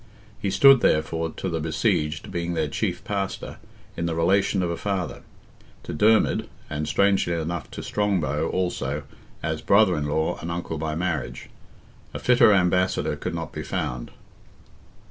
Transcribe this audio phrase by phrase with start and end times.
[0.41, 3.57] He stood, therefore, to the besieged, being their chief pastor,
[3.95, 5.21] in the relation of a father;
[5.83, 9.03] to Dermid, and strangely enough to Strongbow also,
[9.43, 11.51] as brother in law and uncle by marriage.
[12.15, 14.09] A fitter ambassador could not be found.